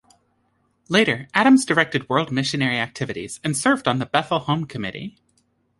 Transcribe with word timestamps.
Later, 0.89 1.27
Adams 1.35 1.63
directed 1.63 2.09
world 2.09 2.31
missionary 2.31 2.79
activities, 2.79 3.39
and 3.43 3.55
served 3.55 3.87
on 3.87 3.99
the 3.99 4.07
"Bethel 4.07 4.39
Home 4.39 4.65
Committee". 4.65 5.15